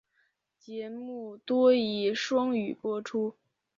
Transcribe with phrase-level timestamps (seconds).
[0.57, 3.35] 节目多以双语播出。